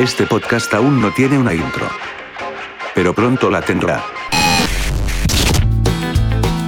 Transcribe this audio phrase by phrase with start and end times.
[0.00, 1.86] Este podcast aún no tiene una intro.
[2.94, 4.02] Pero pronto la tendrá.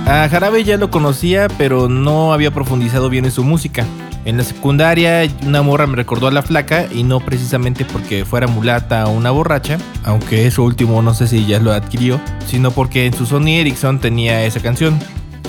[0.06, 3.86] A Jarabe ya lo conocía, pero no había profundizado bien en su música.
[4.26, 8.48] En la secundaria, una morra me recordó a la flaca y no precisamente porque fuera
[8.48, 13.06] mulata o una borracha, aunque eso último no sé si ya lo adquirió, sino porque
[13.06, 14.98] en su Sony Ericsson tenía esa canción.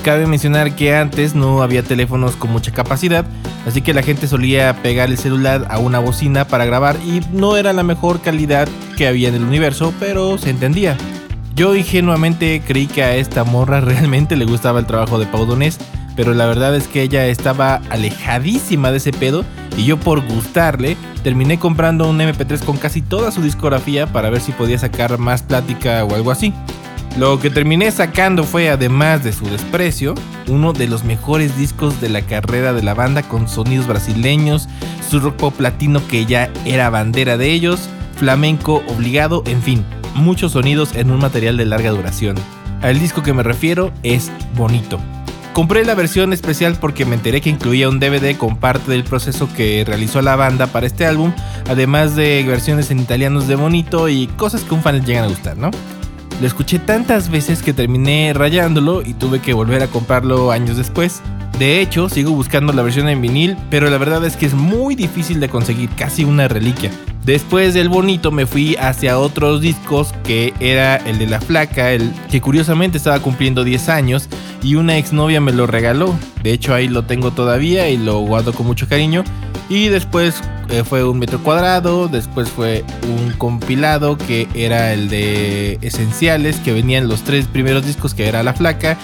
[0.04, 3.24] Cabe mencionar que antes no había teléfonos con mucha capacidad,
[3.66, 7.56] así que la gente solía pegar el celular a una bocina para grabar y no
[7.56, 8.68] era la mejor calidad
[8.98, 10.98] que había en el universo, pero se entendía.
[11.56, 15.80] Yo ingenuamente creí que a esta morra realmente le gustaba el trabajo de Pau Donés,
[16.18, 19.46] pero la verdad es que ella estaba alejadísima de ese pedo
[19.78, 24.42] y yo por gustarle terminé comprando un MP3 con casi toda su discografía para ver
[24.42, 26.54] si podía sacar más plática o algo así.
[27.18, 30.16] Lo que terminé sacando fue, además de su desprecio,
[30.48, 34.68] uno de los mejores discos de la carrera de la banda con sonidos brasileños,
[35.12, 40.54] su rock pop latino que ya era bandera de ellos, flamenco obligado, en fin, muchos
[40.54, 42.36] sonidos en un material de larga duración.
[42.82, 45.00] Al disco que me refiero es bonito.
[45.54, 49.48] Compré la versión especial porque me enteré que incluía un DVD con parte del proceso
[49.56, 51.32] que realizó la banda para este álbum,
[51.70, 55.28] además de versiones en italianos de bonito y cosas que un fan le llegan a
[55.28, 55.70] gustar, ¿no?
[56.42, 61.22] Lo escuché tantas veces que terminé rayándolo y tuve que volver a comprarlo años después.
[61.60, 64.96] De hecho, sigo buscando la versión en vinil, pero la verdad es que es muy
[64.96, 66.90] difícil de conseguir, casi una reliquia.
[67.24, 72.12] Después del bonito me fui hacia otros discos que era el de la flaca, el
[72.30, 74.28] que curiosamente estaba cumpliendo 10 años
[74.62, 76.14] y una exnovia me lo regaló.
[76.42, 79.24] De hecho ahí lo tengo todavía y lo guardo con mucho cariño.
[79.70, 80.42] Y después
[80.74, 86.74] eh, fue un metro cuadrado, después fue un compilado que era el de esenciales, que
[86.74, 88.98] venían los tres primeros discos que era la flaca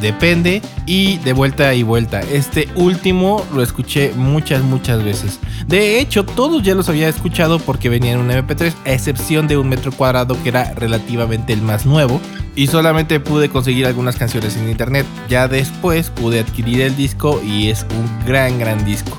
[0.00, 2.20] Depende y de vuelta y vuelta.
[2.20, 5.38] Este último lo escuché muchas, muchas veces.
[5.66, 9.58] De hecho, todos ya los había escuchado porque venían en un MP3, a excepción de
[9.58, 12.18] un metro cuadrado que era relativamente el más nuevo.
[12.56, 15.06] Y solamente pude conseguir algunas canciones en internet.
[15.28, 19.18] Ya después pude adquirir el disco y es un gran, gran disco.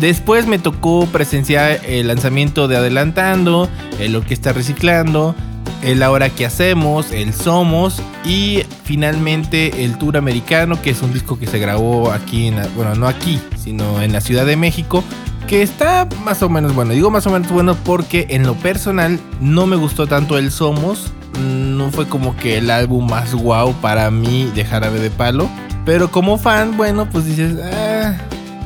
[0.00, 3.68] Después me tocó presenciar el lanzamiento de Adelantando,
[3.98, 5.34] el Orquesta Reciclando,
[5.82, 11.38] el Ahora que hacemos, el Somos y finalmente el Tour Americano, que es un disco
[11.38, 15.04] que se grabó aquí, en, bueno, no aquí, sino en la Ciudad de México,
[15.46, 16.92] que está más o menos bueno.
[16.92, 21.12] Digo más o menos bueno porque en lo personal no me gustó tanto el Somos,
[21.38, 25.50] no fue como que el álbum más guau para mí de Jarabe de Palo,
[25.84, 28.16] pero como fan, bueno, pues dices, ah,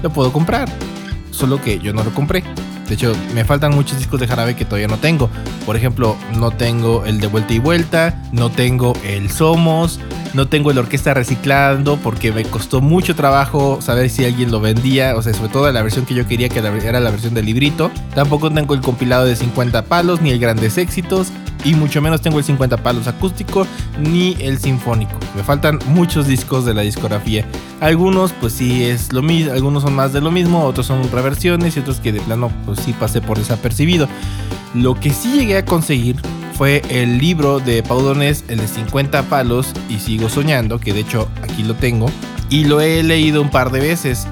[0.02, 0.68] lo puedo comprar,
[1.34, 2.42] solo que yo no lo compré.
[2.88, 5.30] De hecho, me faltan muchos discos de jarabe que todavía no tengo.
[5.64, 10.00] Por ejemplo, no tengo el de vuelta y vuelta, no tengo el Somos,
[10.34, 15.16] no tengo el Orquesta Reciclando porque me costó mucho trabajo saber si alguien lo vendía,
[15.16, 17.90] o sea, sobre todo la versión que yo quería que era la versión del librito.
[18.14, 21.32] Tampoco tengo el compilado de 50 palos ni el Grandes Éxitos
[21.64, 23.66] y mucho menos tengo el 50 palos acústico
[23.98, 25.19] ni el sinfónico.
[25.34, 27.44] Me faltan muchos discos de la discografía.
[27.80, 31.76] Algunos pues sí es lo mismo, algunos son más de lo mismo, otros son reversiones
[31.76, 34.08] y otros que de plano pues sí pasé por desapercibido.
[34.75, 36.16] Lo que sí llegué a conseguir
[36.54, 41.28] fue el libro de Paudones, el de 50 palos y sigo soñando, que de hecho
[41.42, 42.06] aquí lo tengo
[42.48, 44.26] y lo he leído un par de veces.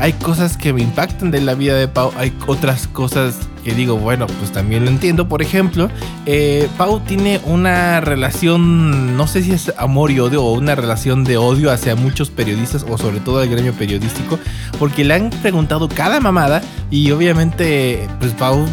[0.00, 3.96] Hay cosas que me impactan de la vida de Pau, hay otras cosas que digo,
[3.96, 5.28] bueno, pues también lo entiendo.
[5.28, 5.90] Por ejemplo,
[6.26, 11.24] eh, Pau tiene una relación, no sé si es amor y odio o una relación
[11.24, 14.38] de odio hacia muchos periodistas o sobre todo al gremio periodístico,
[14.78, 18.66] porque le han preguntado cada mamada y obviamente, pues Pau,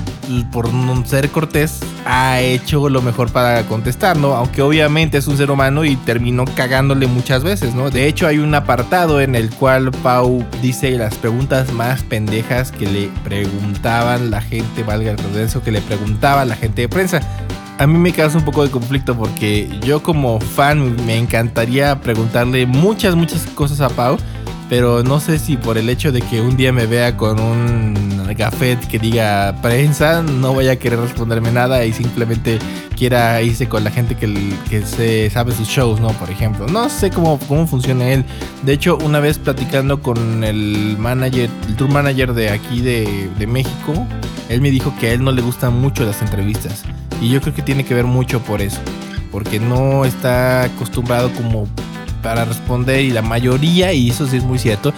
[0.52, 4.34] por no ser cortés, ha hecho lo mejor para contestar, ¿no?
[4.34, 7.90] Aunque obviamente es un ser humano y terminó cagándole muchas veces, ¿no?
[7.90, 12.88] De hecho, hay un apartado en el cual Pau dice las preguntas más pendejas que
[12.88, 17.22] le preguntaban la gente valga el proceso, que le preguntaba a la gente de prensa.
[17.78, 22.66] A mí me causa un poco de conflicto porque yo como fan me encantaría preguntarle
[22.66, 24.18] muchas, muchas cosas a Pau,
[24.70, 28.16] pero no sé si por el hecho de que un día me vea con un
[28.38, 32.60] gafet que diga prensa, no vaya a querer responderme nada y simplemente
[32.96, 36.10] quiera irse con la gente que, que se sabe sus shows, ¿no?
[36.14, 36.68] Por ejemplo.
[36.68, 38.26] No sé cómo, cómo funciona él.
[38.64, 43.48] De hecho, una vez platicando con el manager, el tour manager de aquí de, de
[43.48, 44.08] México,
[44.50, 46.84] él me dijo que a él no le gustan mucho las entrevistas.
[47.22, 48.80] Y yo creo que tiene que ver mucho por eso.
[49.32, 51.68] Porque no está acostumbrado como
[52.22, 54.94] para responder y la mayoría, y eso sí es muy cierto,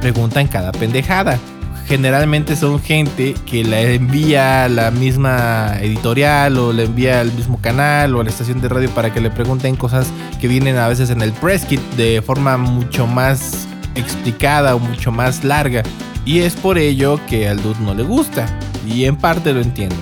[0.00, 1.38] preguntan cada pendejada.
[1.86, 7.60] Generalmente son gente que la envía a la misma editorial o le envía al mismo
[7.60, 10.08] canal o a la estación de radio para que le pregunten cosas
[10.40, 15.12] que vienen a veces en el press kit de forma mucho más explicada o mucho
[15.12, 15.84] más larga.
[16.24, 18.46] Y es por ello que al dude no le gusta.
[18.86, 19.96] Y en parte lo entiendo.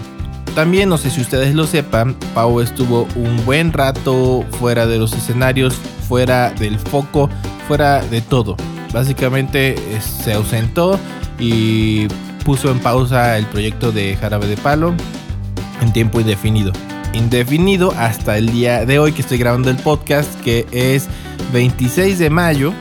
[0.54, 5.12] también, no sé si ustedes lo sepan, Pau estuvo un buen rato fuera de los
[5.12, 5.74] escenarios,
[6.08, 7.28] fuera del foco,
[7.66, 8.56] fuera de todo.
[8.92, 11.00] Básicamente se ausentó
[11.40, 12.06] y
[12.44, 14.94] puso en pausa el proyecto de Jarabe de Palo
[15.80, 16.72] en tiempo indefinido.
[17.12, 21.08] Indefinido hasta el día de hoy que estoy grabando el podcast, que es
[21.52, 22.72] 26 de mayo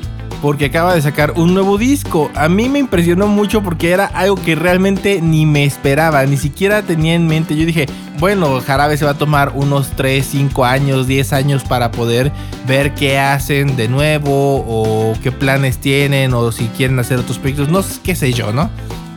[0.44, 2.30] porque acaba de sacar un nuevo disco.
[2.36, 6.82] A mí me impresionó mucho porque era algo que realmente ni me esperaba, ni siquiera
[6.82, 7.56] tenía en mente.
[7.56, 7.86] Yo dije,
[8.20, 12.34] bueno, Jarabe se va a tomar unos 3, 5 años, 10 años para poder
[12.68, 17.70] ver qué hacen de nuevo o qué planes tienen o si quieren hacer otros proyectos,
[17.70, 18.70] no sé qué sé yo, ¿no?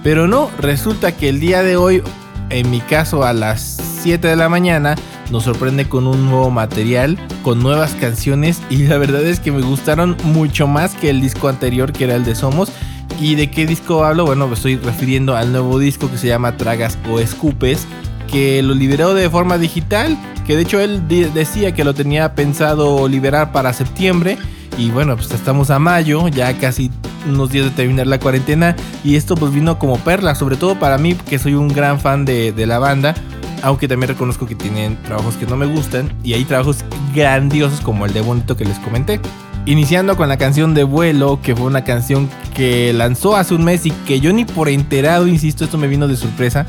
[0.04, 2.04] Pero no, resulta que el día de hoy,
[2.50, 4.94] en mi caso a las 7 de la mañana,
[5.30, 9.62] nos sorprende con un nuevo material, con nuevas canciones y la verdad es que me
[9.62, 12.70] gustaron mucho más que el disco anterior que era el de Somos.
[13.18, 14.26] ¿Y de qué disco hablo?
[14.26, 17.86] Bueno, me estoy refiriendo al nuevo disco que se llama Tragas o Escupes,
[18.30, 23.08] que lo liberó de forma digital, que de hecho él decía que lo tenía pensado
[23.08, 24.36] liberar para septiembre.
[24.76, 26.90] Y bueno, pues estamos a mayo, ya casi
[27.26, 28.76] unos días de terminar la cuarentena.
[29.02, 32.24] Y esto pues vino como perla, sobre todo para mí, que soy un gran fan
[32.24, 33.14] de, la banda
[33.62, 38.06] aunque también reconozco que tienen trabajos que no me gustan y hay trabajos grandiosos como
[38.06, 39.20] el de Bonito que les comenté.
[39.66, 43.84] Iniciando con la canción de Vuelo, que fue una canción que lanzó hace un mes
[43.84, 46.66] y que yo ni por enterado, insisto, esto me vino de sorpresa,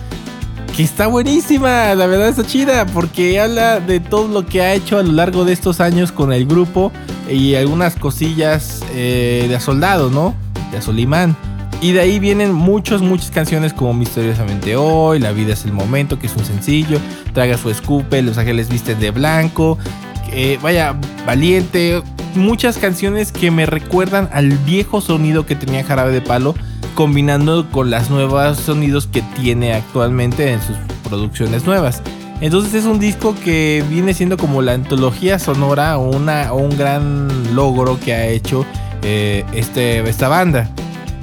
[0.76, 4.98] que está buenísima, la verdad está chida, porque habla de todo lo que ha hecho
[4.98, 6.92] a lo largo de estos años con el grupo
[7.30, 10.36] y algunas cosillas eh, de soldado, ¿no?
[10.72, 11.36] De a Solimán.
[11.80, 16.18] Y de ahí vienen muchas, muchas canciones como Misteriosamente Hoy, La vida es el momento,
[16.18, 17.00] que es un sencillo,
[17.34, 19.78] Traga su escupe, Los ángeles visten de blanco,
[20.62, 20.96] vaya,
[21.26, 22.02] Valiente,
[22.36, 26.56] muchas canciones que me recuerdan al viejo sonido que tenía Jarabe de Palo,
[26.96, 30.76] combinando con las nuevas sonidos que tiene actualmente en sus
[31.08, 32.02] producciones nuevas.
[32.40, 37.56] Entonces es un disco que viene siendo como la antología sonora o, una, un gran
[37.56, 38.66] logro que ha hecho
[39.02, 40.70] eh, este, esta banda.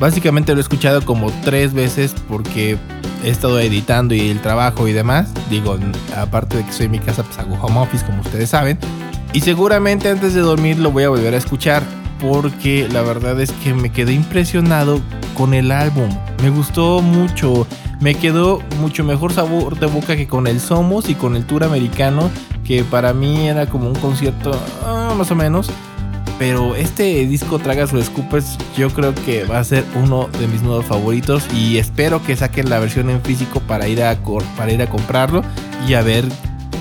[0.05, 2.77] Básicamente lo he escuchado como tres veces porque
[3.25, 5.33] he estado editando y el trabajo y demás.
[5.49, 5.79] Digo,
[6.15, 8.79] aparte de que soy en mi casa, pues hago home office, como ustedes saben.
[9.33, 11.83] Y seguramente antes de dormir lo voy a volver a escuchar
[12.21, 15.01] porque la verdad es que me quedé impresionado
[15.35, 16.11] con el álbum.
[16.43, 17.67] Me gustó mucho.
[17.99, 21.65] Me quedó mucho mejor sabor de boca que con el Somos y con el Tour
[21.65, 22.31] americano,
[22.62, 24.53] que para mí era como un concierto
[24.85, 25.71] ah, más o menos.
[26.46, 30.61] Pero este disco Traga su Scoopers yo creo que va a ser uno de mis
[30.61, 34.14] nuevos favoritos y espero que saquen la versión en físico para ir a,
[34.55, 35.43] para ir a comprarlo
[35.88, 36.26] y a ver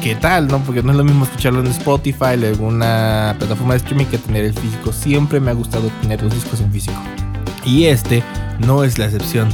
[0.01, 0.60] qué tal, ¿no?
[0.60, 4.44] Porque no es lo mismo escucharlo en Spotify o alguna plataforma de streaming que tener
[4.44, 4.92] el físico.
[4.92, 7.01] Siempre me ha gustado tener los discos en físico.
[7.63, 8.21] Y este
[8.60, 9.48] no es la excepción.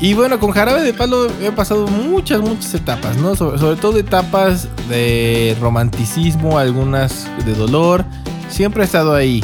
[0.00, 3.36] Y bueno, con Jarabe de Palo he pasado muchas, muchas etapas, ¿no?
[3.36, 8.04] Sobre, sobre todo etapas de romanticismo, algunas de dolor
[8.48, 9.42] siempre he estado ahí.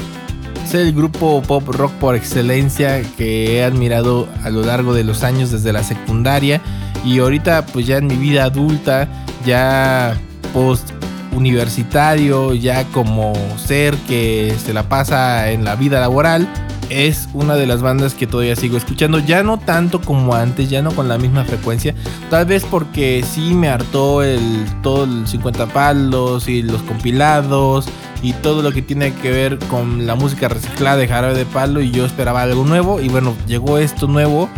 [0.65, 5.23] Es el grupo pop rock por excelencia que he admirado a lo largo de los
[5.23, 6.61] años desde la secundaria
[7.05, 9.09] y ahorita pues ya en mi vida adulta,
[9.45, 10.17] ya
[10.53, 10.91] post
[11.33, 16.49] universitario, ya como ser que se la pasa en la vida laboral,
[16.91, 20.83] es una de las bandas que todavía sigo escuchando, ya no tanto como antes, ya
[20.83, 21.95] no con la misma frecuencia,
[22.31, 27.87] tal vez porque sí me hartó el todo el 50 palos y los compilados
[28.25, 31.83] y todo lo que tiene que ver con la música reciclada de Jarabe de Palo
[31.83, 34.49] y yo esperaba algo nuevo y bueno, llegó esto nuevo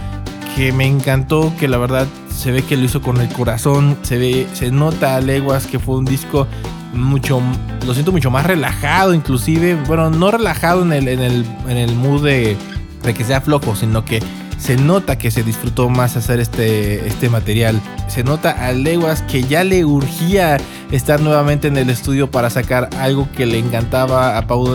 [0.55, 4.19] que me encantó, que la verdad se ve que lo hizo con el corazón, se
[4.19, 6.47] ve se nota a leguas que fue un disco
[6.95, 7.43] mucho
[7.85, 11.93] lo siento mucho más relajado inclusive, bueno, no relajado en el en el en el
[11.97, 12.57] mood de,
[13.03, 14.23] de que sea flojo, sino que
[14.59, 17.81] se nota que se disfrutó más hacer este, este material.
[18.09, 20.59] Se nota a leguas que ya le urgía
[20.91, 24.67] estar nuevamente en el estudio para sacar algo que le encantaba a Pau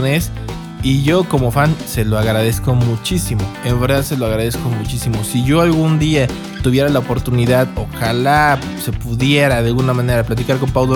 [0.84, 3.42] Y yo como fan se lo agradezco muchísimo.
[3.66, 5.24] En verdad se lo agradezco muchísimo.
[5.24, 6.28] Si yo algún día
[6.64, 10.88] tuviera la oportunidad, ojalá se pudiera de alguna manera platicar con Pau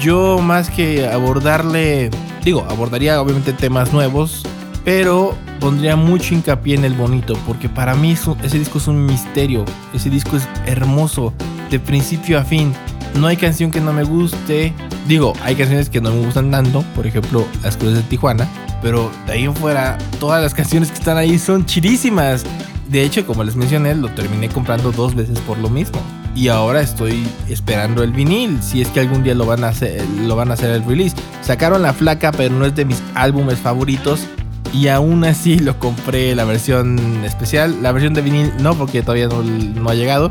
[0.00, 2.10] yo más que abordarle,
[2.44, 4.44] digo, abordaría obviamente temas nuevos,
[4.88, 9.66] pero pondría mucho hincapié en el bonito, porque para mí ese disco es un misterio,
[9.92, 11.34] ese disco es hermoso,
[11.70, 12.72] de principio a fin.
[13.14, 14.72] No hay canción que no me guste,
[15.06, 18.48] digo, hay canciones que no me gustan tanto, por ejemplo, Las Cruces de Tijuana,
[18.80, 22.46] pero de ahí en fuera, todas las canciones que están ahí son chidísimas.
[22.88, 26.00] De hecho, como les mencioné, lo terminé comprando dos veces por lo mismo.
[26.34, 30.02] Y ahora estoy esperando el vinil, si es que algún día lo van a hacer,
[30.22, 31.14] lo van a hacer el release.
[31.42, 34.26] Sacaron la flaca, pero no es de mis álbumes favoritos
[34.72, 37.82] y aún así lo compré la versión especial.
[37.82, 40.30] La versión de vinil no, porque todavía no, ha llegado.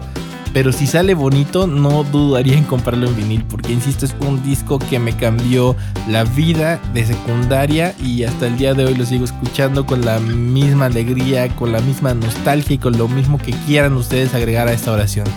[0.54, 4.80] pero si sale bonito no dudaría en comprarlo en vinil porque insisto es un disco
[4.80, 5.76] que me cambió
[6.08, 10.20] la vida de secundaria y hasta el día de hoy lo sigo escuchando con la
[10.20, 14.74] misma alegría, con la misma nostalgia y con lo mismo que quieran ustedes agregar a
[14.74, 15.28] esta oración.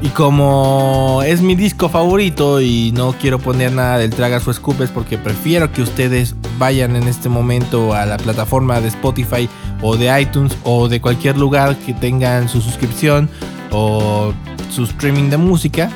[0.00, 4.90] Y como es mi disco favorito y no quiero poner nada del Tragas o Escupes
[4.90, 9.48] porque prefiero que ustedes vayan en este momento a la plataforma de Spotify
[9.82, 13.28] o de iTunes o de cualquier lugar que tengan su suscripción
[13.72, 14.32] o
[14.70, 15.90] su streaming de música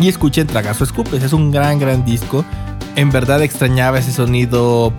[0.00, 1.22] y escuchen Tragas o Escupes.
[1.22, 2.44] Es un gran, gran disco.
[2.94, 4.92] En verdad extrañaba ese sonido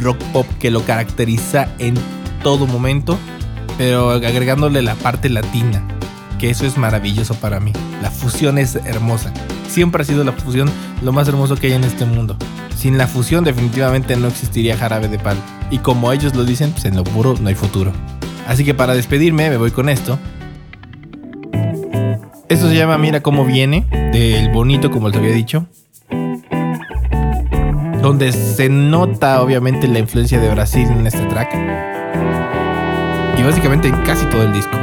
[0.00, 1.94] rock pop que lo caracteriza en
[2.44, 3.18] todo momento,
[3.78, 5.82] pero agregándole la parte latina
[6.38, 7.72] que eso es maravilloso para mí.
[8.06, 9.32] La fusión es hermosa.
[9.66, 10.70] Siempre ha sido la fusión
[11.02, 12.36] lo más hermoso que hay en este mundo.
[12.76, 15.40] Sin la fusión definitivamente no existiría jarabe de palo.
[15.72, 17.90] Y como ellos lo dicen, pues en lo puro no hay futuro.
[18.46, 20.20] Así que para despedirme me voy con esto.
[22.48, 25.66] Esto se llama Mira cómo viene, del bonito como les había dicho.
[28.02, 31.52] Donde se nota obviamente la influencia de Brasil en este track.
[33.36, 34.78] Y básicamente en casi todo el disco.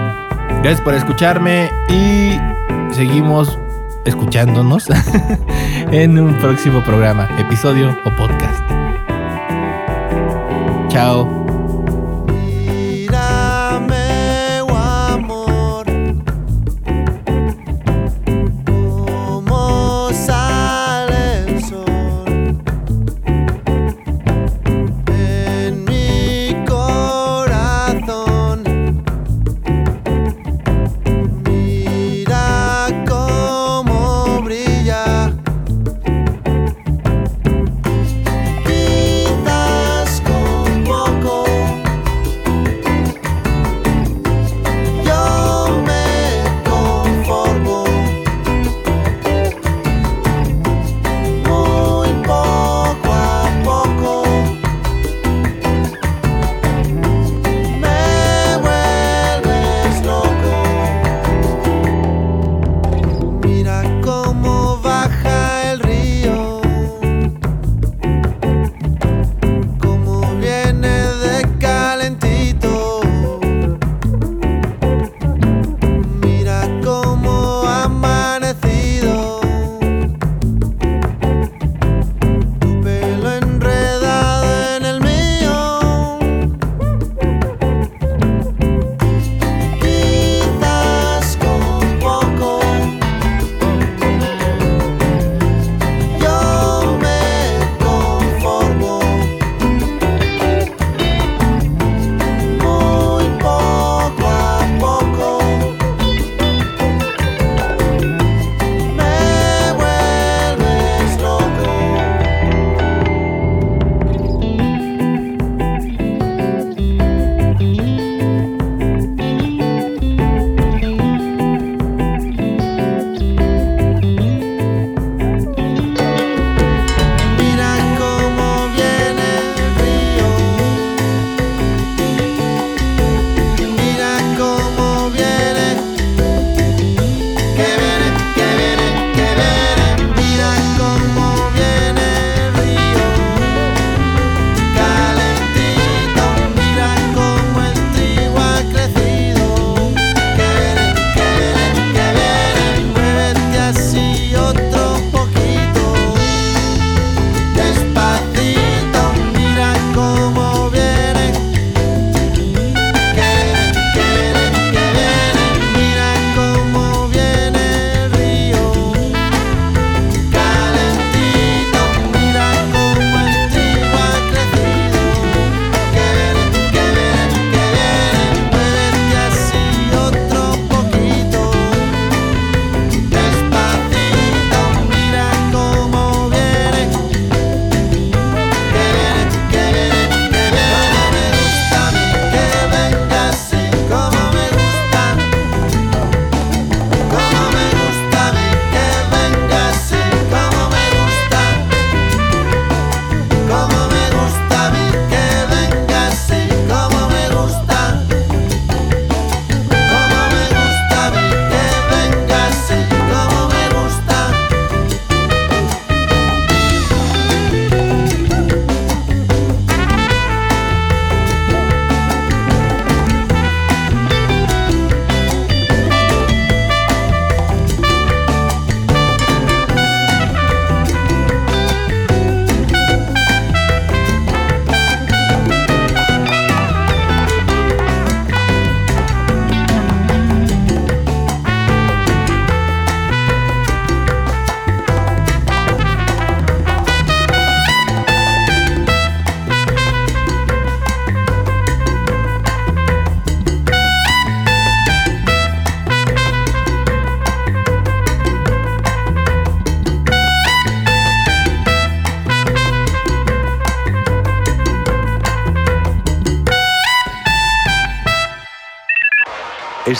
[0.62, 2.53] Gracias por escucharme y
[2.94, 3.58] seguimos
[4.06, 4.90] escuchándonos
[5.92, 8.64] en un próximo programa, episodio o podcast.
[10.90, 11.43] Chao.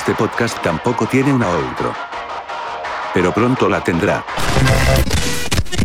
[0.04, 1.94] Este podcast tampoco tiene una outro.
[3.14, 4.22] Pero pronto la tendrá.